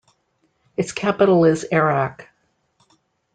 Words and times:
Its 0.77 0.93
capital 0.93 1.45
is 1.45 1.63
Arak. 1.71 2.27